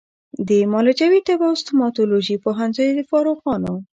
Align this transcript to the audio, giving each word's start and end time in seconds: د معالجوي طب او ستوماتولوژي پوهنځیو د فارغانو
د 0.47 0.49
معالجوي 0.71 1.19
طب 1.27 1.39
او 1.47 1.53
ستوماتولوژي 1.61 2.35
پوهنځیو 2.43 2.95
د 2.97 2.99
فارغانو 3.09 3.73